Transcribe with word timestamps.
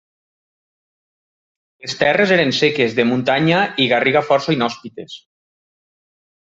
Les 1.85 1.95
terres 1.99 2.33
eren 2.39 2.55
seques, 2.63 2.97
de 3.01 3.07
muntanya 3.13 3.63
i 3.85 3.89
garriga 3.95 4.27
força 4.33 4.59
inhòspites. 4.59 5.25